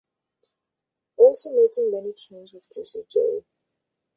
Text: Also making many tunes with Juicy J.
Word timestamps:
Also 1.15 1.51
making 1.53 1.91
many 1.91 2.11
tunes 2.17 2.53
with 2.53 2.67
Juicy 2.73 3.05
J. 3.07 3.19